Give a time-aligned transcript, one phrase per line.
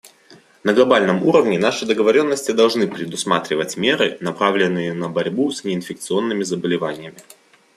[0.63, 7.19] На глобальном уровне наши договоренности должны предусматривать меры, направленные на борьбу с неинфекционными заболеваниями.